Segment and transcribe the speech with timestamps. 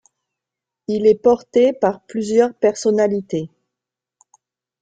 [0.87, 3.51] Il est porté par plusieurs personnalités.